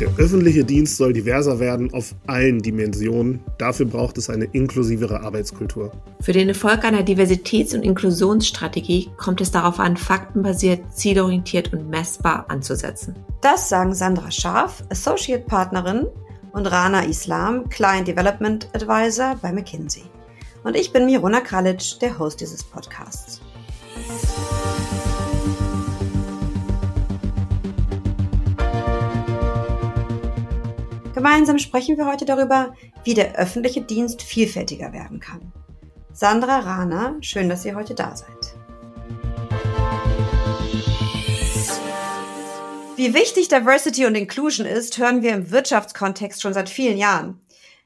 [0.00, 3.40] Der öffentliche Dienst soll diverser werden auf allen Dimensionen.
[3.58, 5.92] Dafür braucht es eine inklusivere Arbeitskultur.
[6.20, 12.46] Für den Erfolg einer Diversitäts- und Inklusionsstrategie kommt es darauf an, faktenbasiert, zielorientiert und messbar
[12.48, 13.14] anzusetzen.
[13.40, 16.06] Das sagen Sandra Scharf, Associate Partnerin,
[16.54, 20.04] und Rana Islam, Client Development Advisor bei McKinsey.
[20.62, 23.40] Und ich bin Mirona Kralic, der Host dieses Podcasts.
[31.24, 35.54] Gemeinsam sprechen wir heute darüber, wie der öffentliche Dienst vielfältiger werden kann.
[36.12, 38.58] Sandra Rana, schön, dass ihr heute da seid.
[42.96, 47.40] Wie wichtig Diversity und Inclusion ist, hören wir im Wirtschaftskontext schon seit vielen Jahren.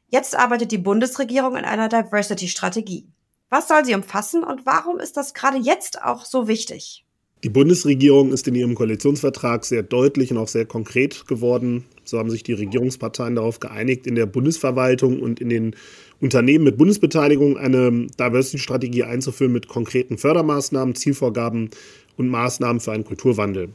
[0.08, 3.06] Jetzt arbeitet die Bundesregierung in einer Diversity-Strategie.
[3.50, 7.06] Was soll sie umfassen und warum ist das gerade jetzt auch so wichtig?
[7.44, 11.84] Die Bundesregierung ist in ihrem Koalitionsvertrag sehr deutlich und auch sehr konkret geworden.
[12.04, 15.76] So haben sich die Regierungsparteien darauf geeinigt, in der Bundesverwaltung und in den
[16.20, 21.70] Unternehmen mit Bundesbeteiligung eine Diversity-Strategie einzuführen mit konkreten Fördermaßnahmen, Zielvorgaben
[22.16, 23.68] und Maßnahmen für einen Kulturwandel.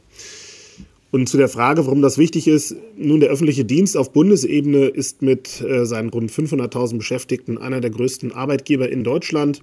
[1.10, 5.22] Und zu der Frage, warum das wichtig ist, nun der öffentliche Dienst auf Bundesebene ist
[5.22, 9.62] mit äh, seinen rund 500.000 Beschäftigten einer der größten Arbeitgeber in Deutschland.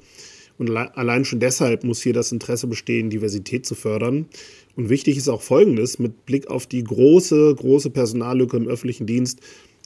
[0.61, 4.27] Und allein schon deshalb muss hier das Interesse bestehen, Diversität zu fördern.
[4.75, 9.39] Und wichtig ist auch Folgendes, mit Blick auf die große, große Personallücke im öffentlichen Dienst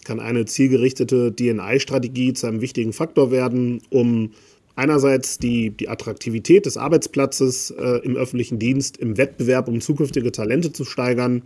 [0.04, 4.32] kann eine zielgerichtete DNI-Strategie zu einem wichtigen Faktor werden, um
[4.76, 10.74] einerseits die, die Attraktivität des Arbeitsplatzes äh, im öffentlichen Dienst im Wettbewerb um zukünftige Talente
[10.74, 11.44] zu steigern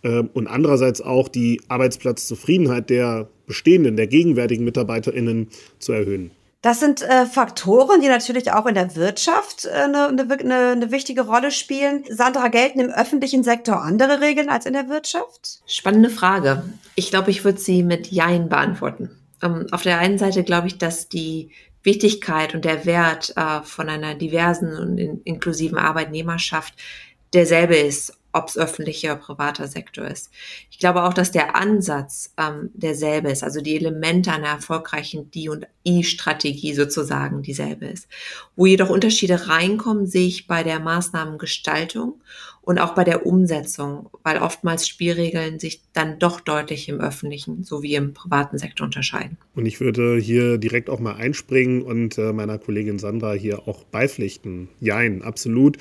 [0.00, 6.30] äh, und andererseits auch die Arbeitsplatzzufriedenheit der bestehenden, der gegenwärtigen MitarbeiterInnen zu erhöhen.
[6.62, 11.22] Das sind äh, Faktoren, die natürlich auch in der Wirtschaft äh, eine, eine, eine wichtige
[11.22, 12.04] Rolle spielen.
[12.10, 15.60] Sandra, gelten im öffentlichen Sektor andere Regeln als in der Wirtschaft?
[15.66, 16.62] Spannende Frage.
[16.96, 19.10] Ich glaube, ich würde sie mit Jein beantworten.
[19.42, 21.50] Ähm, auf der einen Seite glaube ich, dass die
[21.82, 26.74] Wichtigkeit und der Wert äh, von einer diversen und in, inklusiven Arbeitnehmerschaft
[27.32, 30.30] derselbe ist, ob es öffentlicher oder privater Sektor ist.
[30.70, 35.48] Ich glaube auch, dass der Ansatz ähm, derselbe ist, also die Elemente einer erfolgreichen D-
[35.48, 38.08] und I-Strategie sozusagen dieselbe ist.
[38.56, 42.20] Wo jedoch Unterschiede reinkommen, sehe ich bei der Maßnahmengestaltung
[42.62, 47.94] und auch bei der Umsetzung, weil oftmals Spielregeln sich dann doch deutlich im öffentlichen sowie
[47.94, 49.38] im privaten Sektor unterscheiden.
[49.54, 53.84] Und ich würde hier direkt auch mal einspringen und äh, meiner Kollegin Sandra hier auch
[53.84, 54.68] beipflichten.
[54.78, 55.78] Jein, absolut.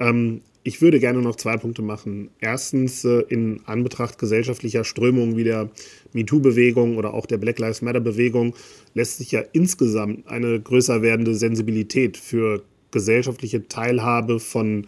[0.00, 2.28] Ähm, ich würde gerne noch zwei Punkte machen.
[2.40, 5.70] Erstens, äh, in Anbetracht gesellschaftlicher Strömungen wie der
[6.12, 8.54] MeToo-Bewegung oder auch der Black Lives Matter-Bewegung
[8.92, 14.86] lässt sich ja insgesamt eine größer werdende Sensibilität für gesellschaftliche Teilhabe von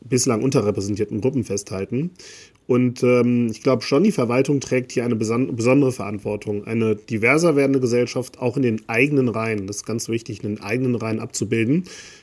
[0.00, 2.10] bislang unterrepräsentierten Gruppen festhalten.
[2.70, 7.80] Und ähm, ich glaube schon, die Verwaltung trägt hier eine besondere Verantwortung, eine diverser werdende
[7.80, 11.82] Gesellschaft auch in den eigenen Reihen, das ist ganz wichtig, in den eigenen Reihen abzubilden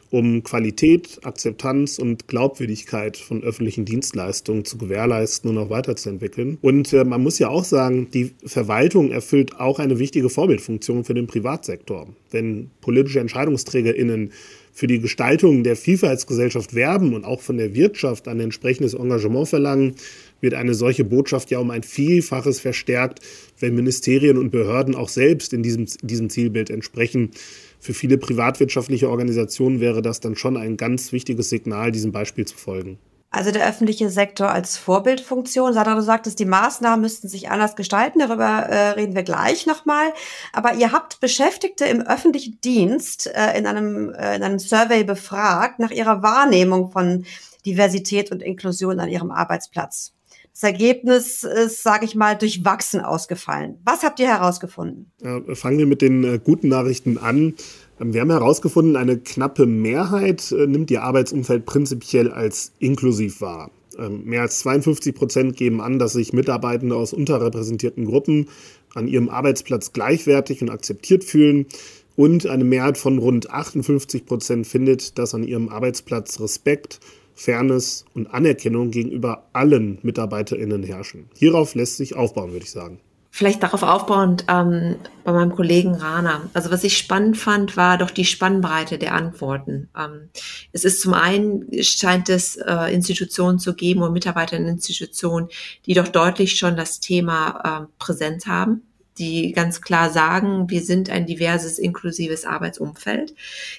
[0.09, 6.57] um Qualität, Akzeptanz und Glaubwürdigkeit von öffentlichen Dienstleistungen zu gewährleisten und auch weiterzuentwickeln.
[6.61, 11.13] Und äh, man muss ja auch sagen, die Verwaltung erfüllt auch eine wichtige Vorbildfunktion für
[11.13, 12.07] den Privatsektor.
[12.31, 14.31] Wenn politische EntscheidungsträgerInnen
[14.71, 19.95] für die Gestaltung der Vielfaltsgesellschaft werben und auch von der Wirtschaft ein entsprechendes Engagement verlangen,
[20.41, 23.19] wird eine solche Botschaft ja um ein Vielfaches verstärkt,
[23.59, 27.31] wenn Ministerien und Behörden auch selbst in diesem, diesem Zielbild entsprechen
[27.79, 32.57] für viele privatwirtschaftliche Organisationen wäre das dann schon ein ganz wichtiges Signal, diesem Beispiel zu
[32.57, 32.99] folgen.
[33.29, 35.73] Also der öffentliche Sektor als Vorbildfunktion.
[35.73, 38.19] Sandra, du sagtest, die Maßnahmen müssten sich anders gestalten.
[38.19, 40.13] Darüber äh, reden wir gleich nochmal.
[40.53, 45.79] Aber ihr habt Beschäftigte im öffentlichen Dienst äh, in, einem, äh, in einem Survey befragt
[45.79, 47.25] nach ihrer Wahrnehmung von
[47.65, 50.13] Diversität und Inklusion an ihrem Arbeitsplatz.
[50.59, 53.77] Das Ergebnis ist, sage ich mal, durchwachsen ausgefallen.
[53.85, 55.11] Was habt ihr herausgefunden?
[55.21, 57.53] Ja, fangen wir mit den äh, guten Nachrichten an.
[58.01, 63.69] Ähm, wir haben herausgefunden, eine knappe Mehrheit äh, nimmt ihr Arbeitsumfeld prinzipiell als inklusiv wahr.
[63.99, 68.47] Ähm, mehr als 52 Prozent geben an, dass sich Mitarbeitende aus unterrepräsentierten Gruppen
[68.95, 71.67] an ihrem Arbeitsplatz gleichwertig und akzeptiert fühlen.
[72.15, 76.99] Und eine Mehrheit von rund 58 Prozent findet, dass an ihrem Arbeitsplatz Respekt
[77.37, 81.29] Fairness und Anerkennung gegenüber allen MitarbeiterInnen herrschen.
[81.35, 82.99] Hierauf lässt sich aufbauen, würde ich sagen.
[83.29, 86.49] Vielleicht darauf aufbauend ähm, bei meinem Kollegen Rana.
[86.53, 89.89] Also was ich spannend fand, war doch die Spannbreite der Antworten.
[89.95, 90.29] Ähm,
[90.71, 95.49] es ist zum einen, scheint es äh, Institutionen zu geben und Mitarbeiter in Institutionen,
[95.85, 98.81] die doch deutlich schon das Thema äh, präsent haben
[99.17, 103.33] die ganz klar sagen, wir sind ein diverses, inklusives Arbeitsumfeld.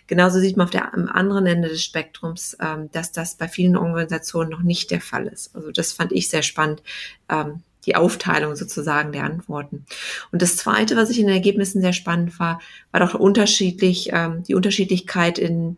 [0.06, 3.76] Genauso sieht man auf der, am anderen Ende des Spektrums, ähm, dass das bei vielen
[3.76, 5.55] Organisationen noch nicht der Fall ist.
[5.55, 6.82] Also das fand ich sehr spannend,
[7.29, 9.87] ähm, die Aufteilung sozusagen der Antworten.
[10.31, 14.43] Und das Zweite, was ich in den Ergebnissen sehr spannend war, war doch unterschiedlich ähm,
[14.43, 15.76] die Unterschiedlichkeit in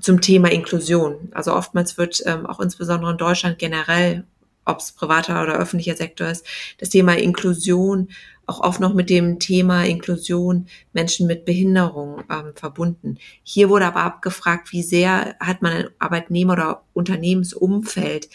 [0.00, 1.28] zum Thema Inklusion.
[1.32, 4.24] Also oftmals wird ähm, auch insbesondere in Deutschland generell,
[4.64, 6.46] ob es privater oder öffentlicher Sektor ist,
[6.78, 8.08] das Thema Inklusion
[8.50, 13.18] auch oft noch mit dem Thema Inklusion Menschen mit Behinderung ähm, verbunden.
[13.44, 18.28] Hier wurde aber abgefragt, wie sehr hat man ein Arbeitnehmer- oder Unternehmensumfeld,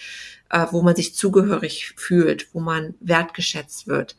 [0.50, 4.16] äh, wo man sich zugehörig fühlt, wo man wertgeschätzt wird.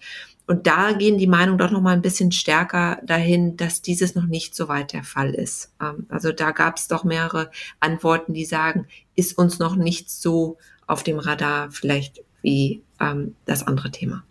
[0.47, 4.27] Und da gehen die Meinungen doch noch mal ein bisschen stärker dahin, dass dieses noch
[4.27, 5.73] nicht so weit der Fall ist.
[5.81, 7.51] Ähm, also da gab es doch mehrere
[7.81, 13.67] Antworten, die sagen, ist uns noch nicht so auf dem Radar vielleicht wie ähm, das
[13.67, 14.25] andere Thema.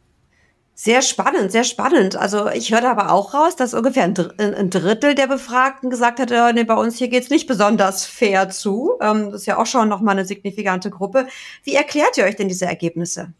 [0.77, 2.17] Sehr spannend, sehr spannend.
[2.17, 6.51] Also ich hörte aber auch raus, dass ungefähr ein, Drittel der Befragten gesagt hat, äh,
[6.51, 8.97] nee, bei uns hier geht's nicht besonders fair zu.
[8.99, 11.27] Ähm, das ist ja auch schon nochmal eine signifikante Gruppe.
[11.63, 13.33] Wie erklärt ihr euch denn diese Ergebnisse?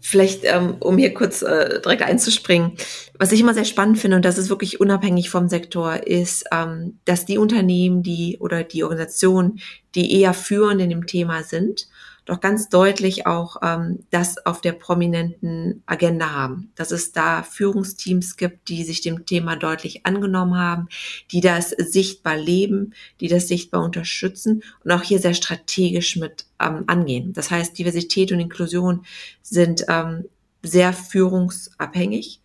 [0.00, 2.72] Vielleicht, ähm, um hier kurz äh, direkt einzuspringen,
[3.18, 6.98] was ich immer sehr spannend finde, und das ist wirklich unabhängig vom Sektor, ist, ähm,
[7.04, 9.60] dass die Unternehmen, die oder die Organisationen,
[9.94, 11.88] die eher führend in dem Thema sind,
[12.26, 16.72] doch ganz deutlich auch ähm, das auf der prominenten Agenda haben.
[16.74, 20.88] Dass es da Führungsteams gibt, die sich dem Thema deutlich angenommen haben,
[21.30, 26.84] die das sichtbar leben, die das sichtbar unterstützen und auch hier sehr strategisch mit ähm,
[26.88, 27.32] angehen.
[27.32, 29.06] Das heißt, Diversität und Inklusion
[29.42, 30.24] sind ähm,
[30.62, 32.40] sehr führungsabhängig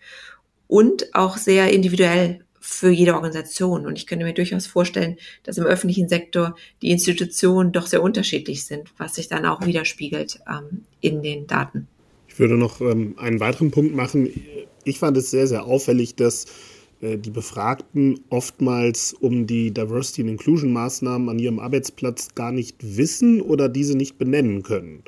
[0.68, 3.85] und auch sehr individuell für jede Organisation.
[3.85, 8.63] Und ich könnte mir durchaus vorstellen, dass im öffentlichen Sektor die Institutionen doch sehr unterschiedlich
[8.65, 11.87] sind, was sich dann auch widerspiegelt ähm, in den Daten.
[12.27, 14.29] Ich würde noch ähm, einen weiteren Punkt machen.
[14.85, 16.45] Ich fand es sehr, sehr auffällig, dass
[17.01, 22.77] äh, die Befragten oftmals um die Diversity and Inclusion Maßnahmen an ihrem Arbeitsplatz gar nicht
[22.81, 25.03] wissen oder diese nicht benennen können.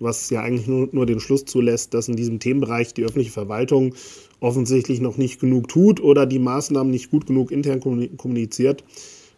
[0.00, 3.94] Was ja eigentlich nur, nur den Schluss zulässt, dass in diesem Themenbereich die öffentliche Verwaltung
[4.40, 8.82] offensichtlich noch nicht genug tut oder die Maßnahmen nicht gut genug intern kommuniziert.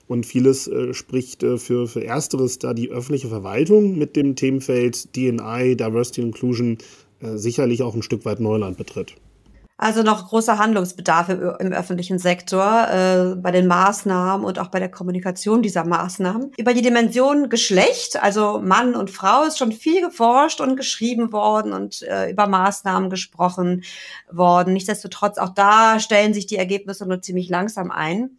[0.08, 5.16] Und vieles äh, spricht äh, für, für Ersteres, da die öffentliche Verwaltung mit dem Themenfeld
[5.16, 6.78] DNI, Diversity Inclusion,
[7.20, 9.14] äh, sicherlich auch ein Stück weit Neuland betritt.
[9.76, 14.78] Also noch großer Handlungsbedarf im, im öffentlichen Sektor äh, bei den Maßnahmen und auch bei
[14.78, 16.52] der Kommunikation dieser Maßnahmen.
[16.56, 21.72] Über die Dimension Geschlecht, also Mann und Frau, ist schon viel geforscht und geschrieben worden
[21.72, 23.82] und äh, über Maßnahmen gesprochen
[24.30, 24.72] worden.
[24.72, 28.38] Nichtsdestotrotz, auch da stellen sich die Ergebnisse nur ziemlich langsam ein.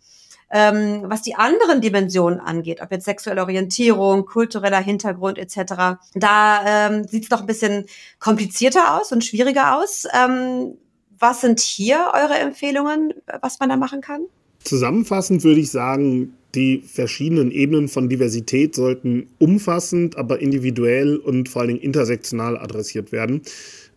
[0.56, 7.08] Ähm, was die anderen Dimensionen angeht, ob jetzt sexuelle Orientierung, kultureller Hintergrund etc., da ähm,
[7.08, 7.86] sieht es noch ein bisschen
[8.20, 10.06] komplizierter aus und schwieriger aus.
[10.14, 10.78] Ähm,
[11.24, 14.26] was sind hier eure Empfehlungen, was man da machen kann?
[14.66, 21.62] Zusammenfassend würde ich sagen, die verschiedenen Ebenen von Diversität sollten umfassend, aber individuell und vor
[21.62, 23.42] allen Dingen intersektional adressiert werden.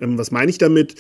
[0.01, 0.95] Ähm, was meine ich damit?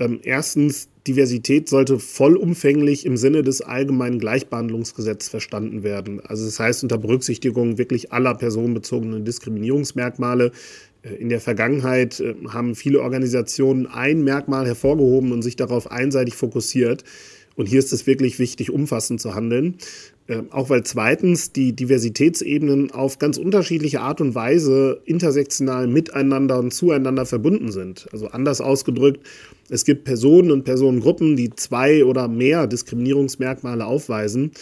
[0.00, 6.20] Ähm, erstens, Diversität sollte vollumfänglich im Sinne des allgemeinen Gleichbehandlungsgesetzes verstanden werden.
[6.20, 10.52] Also das heißt unter Berücksichtigung wirklich aller personenbezogenen Diskriminierungsmerkmale,
[11.02, 16.34] äh, in der Vergangenheit äh, haben viele Organisationen ein Merkmal hervorgehoben und sich darauf einseitig
[16.34, 17.04] fokussiert.
[17.56, 19.76] Und hier ist es wirklich wichtig, umfassend zu handeln.
[20.30, 26.72] Äh, auch weil zweitens die Diversitätsebenen auf ganz unterschiedliche Art und Weise intersektional miteinander und
[26.72, 28.06] zueinander verbunden sind.
[28.12, 29.26] Also anders ausgedrückt,
[29.68, 34.52] es gibt Personen und Personengruppen, die zwei oder mehr Diskriminierungsmerkmale aufweisen.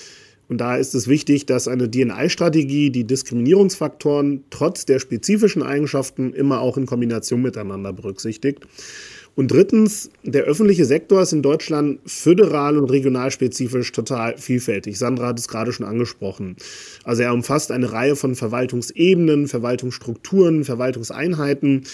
[0.48, 6.62] Und da ist es wichtig, dass eine DNI-Strategie die Diskriminierungsfaktoren trotz der spezifischen Eigenschaften immer
[6.62, 8.66] auch in Kombination miteinander berücksichtigt.
[9.38, 14.98] Und drittens, der öffentliche Sektor ist in Deutschland föderal und regionalspezifisch total vielfältig.
[14.98, 16.56] Sandra hat es gerade schon angesprochen.
[17.04, 21.84] Also er umfasst eine Reihe von Verwaltungsebenen, Verwaltungsstrukturen, Verwaltungseinheiten.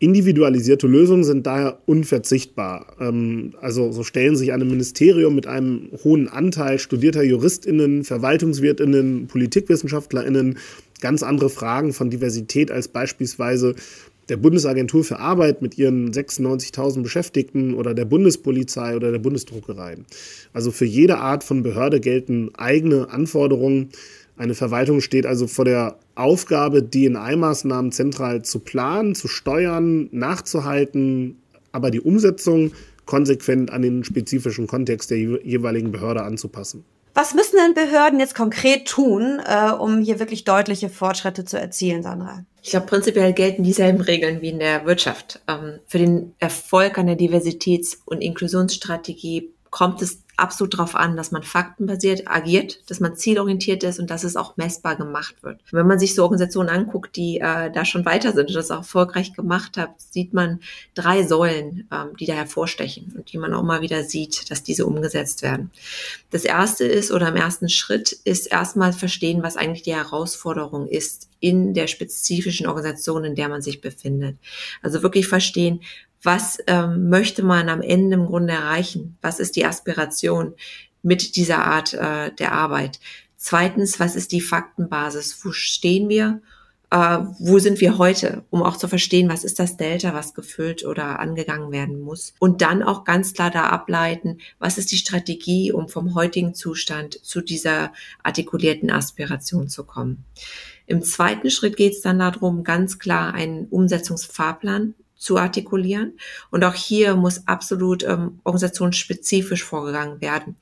[0.00, 2.96] Individualisierte Lösungen sind daher unverzichtbar.
[2.98, 10.58] Ähm, also so stellen sich einem Ministerium mit einem hohen Anteil studierter JuristInnen, VerwaltungswirtInnen, PolitikwissenschaftlerInnen
[11.02, 13.74] ganz andere Fragen von Diversität als beispielsweise
[14.32, 19.98] der Bundesagentur für Arbeit mit ihren 96.000 Beschäftigten oder der Bundespolizei oder der Bundesdruckerei.
[20.54, 23.90] Also für jede Art von Behörde gelten eigene Anforderungen.
[24.38, 31.36] Eine Verwaltung steht also vor der Aufgabe, DNI-Maßnahmen zentral zu planen, zu steuern, nachzuhalten,
[31.70, 32.72] aber die Umsetzung
[33.04, 36.86] konsequent an den spezifischen Kontext der jeweiligen Behörde anzupassen.
[37.12, 42.02] Was müssen denn Behörden jetzt konkret tun, äh, um hier wirklich deutliche Fortschritte zu erzielen,
[42.02, 42.46] Sandra?
[42.62, 45.40] Ich glaube, prinzipiell gelten dieselben Regeln wie in der Wirtschaft.
[45.48, 51.42] Ähm, für den Erfolg einer Diversitäts- und Inklusionsstrategie kommt es absolut darauf an, dass man
[51.42, 55.60] faktenbasiert agiert, dass man zielorientiert ist und dass es auch messbar gemacht wird.
[55.72, 58.78] wenn man sich so Organisationen anguckt, die äh, da schon weiter sind und das auch
[58.78, 60.60] erfolgreich gemacht haben, sieht man
[60.94, 64.84] drei Säulen, ähm, die da hervorstechen und die man auch mal wieder sieht, dass diese
[64.84, 65.70] umgesetzt werden.
[66.30, 71.28] Das erste ist oder im ersten Schritt ist erstmal verstehen, was eigentlich die Herausforderung ist
[71.40, 74.36] in der spezifischen Organisation, in der man sich befindet.
[74.82, 75.80] Also wirklich verstehen,
[76.22, 79.16] was ähm, möchte man am Ende im Grunde erreichen?
[79.22, 80.54] Was ist die Aspiration
[81.02, 83.00] mit dieser Art äh, der Arbeit?
[83.36, 85.44] Zweitens, was ist die Faktenbasis?
[85.44, 86.40] Wo stehen wir?
[86.92, 88.44] Äh, wo sind wir heute?
[88.50, 92.34] Um auch zu verstehen, was ist das Delta, was gefüllt oder angegangen werden muss?
[92.38, 97.18] Und dann auch ganz klar da ableiten, was ist die Strategie, um vom heutigen Zustand
[97.24, 100.24] zu dieser artikulierten Aspiration zu kommen.
[100.86, 106.18] Im zweiten Schritt geht es dann darum, ganz klar einen Umsetzungsfahrplan zu artikulieren.
[106.50, 110.56] Und auch hier muss absolut ähm, organisationsspezifisch vorgegangen werden.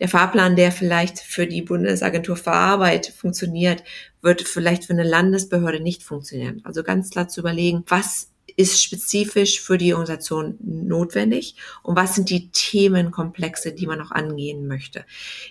[0.00, 3.84] Der Fahrplan, der vielleicht für die Bundesagentur für Arbeit funktioniert,
[4.22, 6.62] wird vielleicht für eine Landesbehörde nicht funktionieren.
[6.64, 12.30] Also ganz klar zu überlegen, was ist spezifisch für die Organisation notwendig und was sind
[12.30, 15.04] die Themenkomplexe, die man noch angehen möchte.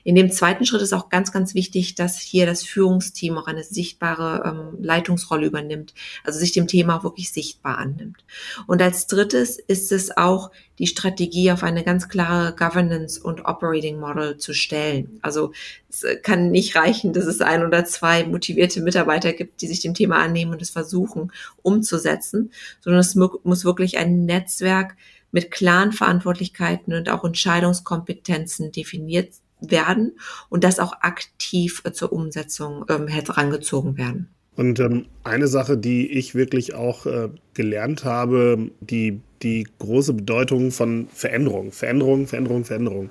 [0.03, 3.63] In dem zweiten Schritt ist auch ganz, ganz wichtig, dass hier das Führungsteam auch eine
[3.63, 5.93] sichtbare ähm, Leitungsrolle übernimmt,
[6.23, 8.25] also sich dem Thema auch wirklich sichtbar annimmt.
[8.65, 13.99] Und als drittes ist es auch die Strategie auf eine ganz klare Governance und Operating
[13.99, 15.19] Model zu stellen.
[15.21, 15.53] Also
[15.89, 19.93] es kann nicht reichen, dass es ein oder zwei motivierte Mitarbeiter gibt, die sich dem
[19.93, 21.31] Thema annehmen und es versuchen
[21.61, 24.95] umzusetzen, sondern es muss wirklich ein Netzwerk
[25.31, 30.17] mit klaren Verantwortlichkeiten und auch Entscheidungskompetenzen definiert werden
[30.49, 34.29] und das auch aktiv zur Umsetzung ähm, herangezogen werden.
[34.55, 40.71] Und ähm, eine Sache, die ich wirklich auch äh, gelernt habe, die, die große Bedeutung
[40.71, 43.09] von Veränderung, Veränderung, Veränderung, Veränderung.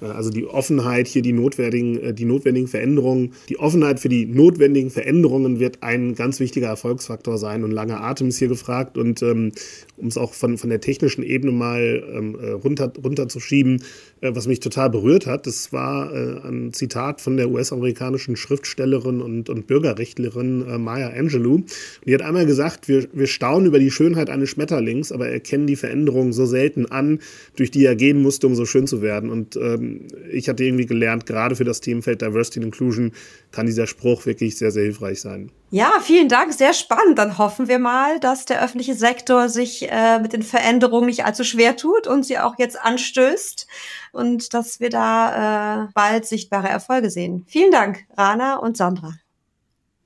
[0.00, 3.32] Äh, also die Offenheit, hier die notwendigen, äh, die notwendigen Veränderungen.
[3.48, 7.64] Die Offenheit für die notwendigen Veränderungen wird ein ganz wichtiger Erfolgsfaktor sein.
[7.64, 8.98] Und langer Atem ist hier gefragt.
[8.98, 9.52] Und ähm,
[9.96, 13.82] um es auch von, von der technischen Ebene mal ähm, äh, runter, runterzuschieben,
[14.20, 19.48] was mich total berührt hat, das war äh, ein Zitat von der US-amerikanischen Schriftstellerin und,
[19.48, 21.62] und Bürgerrechtlerin Maya Angelou.
[22.04, 25.76] die hat einmal gesagt, wir, wir staunen über die Schönheit eines Schmetterlings, aber erkennen die
[25.76, 27.20] Veränderung so selten an,
[27.54, 29.30] durch die er gehen musste, um so schön zu werden.
[29.30, 29.87] Und ähm,
[30.30, 33.12] ich hatte irgendwie gelernt, gerade für das Themenfeld Diversity and Inclusion
[33.50, 35.50] kann dieser Spruch wirklich sehr, sehr hilfreich sein.
[35.70, 37.18] Ja, vielen Dank, sehr spannend.
[37.18, 41.44] Dann hoffen wir mal, dass der öffentliche Sektor sich äh, mit den Veränderungen nicht allzu
[41.44, 43.66] schwer tut und sie auch jetzt anstößt
[44.12, 47.44] und dass wir da äh, bald sichtbare Erfolge sehen.
[47.46, 49.14] Vielen Dank, Rana und Sandra.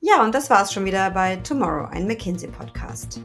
[0.01, 3.21] Ja, und das war's schon wieder bei Tomorrow, ein McKinsey-Podcast.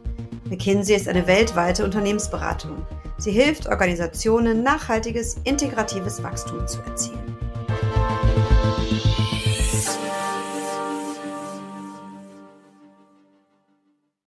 [0.50, 2.86] McKinsey ist eine weltweite Unternehmensberatung.
[3.18, 7.27] Sie hilft Organisationen, nachhaltiges, integratives Wachstum zu erzielen.